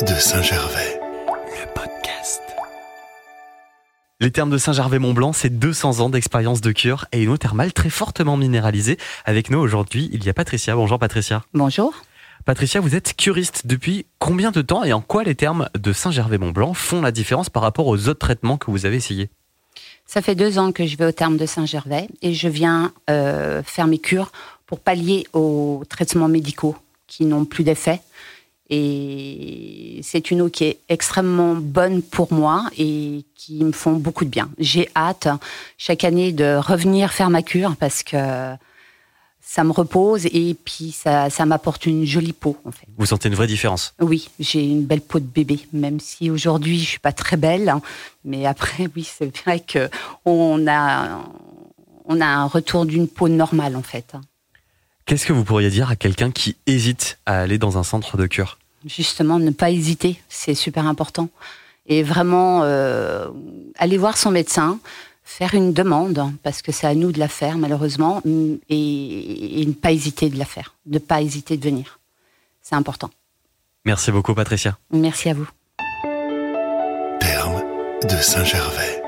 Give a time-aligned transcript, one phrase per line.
[0.00, 2.40] de Saint-Gervais, le podcast.
[4.20, 7.90] Les termes de Saint-Gervais-Mont-Blanc, c'est 200 ans d'expérience de cure et une eau thermale très
[7.90, 8.96] fortement minéralisée.
[9.24, 10.76] Avec nous aujourd'hui, il y a Patricia.
[10.76, 11.42] Bonjour Patricia.
[11.52, 11.94] Bonjour.
[12.44, 16.74] Patricia, vous êtes curiste depuis combien de temps et en quoi les termes de Saint-Gervais-Mont-Blanc
[16.74, 19.30] font la différence par rapport aux autres traitements que vous avez essayés?
[20.06, 23.64] Ça fait deux ans que je vais au terme de Saint-Gervais et je viens euh,
[23.64, 24.30] faire mes cures
[24.64, 26.76] pour pallier aux traitements médicaux
[27.08, 28.00] qui n'ont plus d'effet.
[28.70, 29.57] Et
[30.02, 34.30] c'est une eau qui est extrêmement bonne pour moi et qui me font beaucoup de
[34.30, 34.50] bien.
[34.58, 35.28] J'ai hâte
[35.76, 38.16] chaque année de revenir faire ma cure parce que
[39.40, 42.86] ça me repose et puis ça, ça m'apporte une jolie peau en fait.
[42.98, 46.78] Vous sentez une vraie différence Oui, j'ai une belle peau de bébé, même si aujourd'hui
[46.78, 47.80] je suis pas très belle, hein.
[48.24, 49.88] mais après oui c'est vrai que
[50.26, 51.24] on a
[52.04, 54.14] on a un retour d'une peau normale en fait.
[55.06, 58.26] Qu'est-ce que vous pourriez dire à quelqu'un qui hésite à aller dans un centre de
[58.26, 58.58] cure?
[58.88, 61.28] Justement, ne pas hésiter, c'est super important.
[61.86, 63.28] Et vraiment, euh,
[63.78, 64.78] aller voir son médecin,
[65.24, 68.22] faire une demande, parce que c'est à nous de la faire malheureusement,
[68.68, 72.00] et, et ne pas hésiter de la faire, ne pas hésiter de venir.
[72.62, 73.10] C'est important.
[73.84, 74.76] Merci beaucoup Patricia.
[74.90, 75.48] Merci à vous.
[77.20, 77.62] Terme
[78.02, 78.98] de Saint-Gervais.